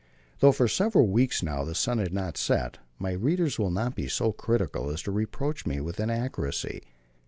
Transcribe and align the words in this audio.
Though 0.39 0.51
for 0.51 0.67
several 0.67 1.05
weeks 1.09 1.43
now 1.43 1.63
the 1.63 1.75
sun 1.75 1.99
had 1.99 2.11
not 2.11 2.35
set, 2.35 2.79
my 2.97 3.11
readers 3.11 3.59
will 3.59 3.69
not 3.69 3.93
be 3.93 4.07
so 4.07 4.31
critical 4.31 4.89
as 4.89 5.03
to 5.03 5.11
reproach 5.11 5.67
me 5.67 5.79
with 5.79 5.99
inaccuracy. 5.99 6.81